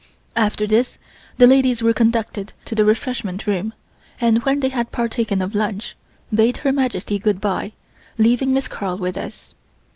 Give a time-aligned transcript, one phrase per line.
[0.35, 0.97] After this
[1.37, 3.71] the ladies were conducted to the refreshment room,
[4.19, 5.95] and when they had partaken of lunch,
[6.33, 7.73] bade Her Majesty good bye,
[8.17, 9.53] leaving Miss Carl with us.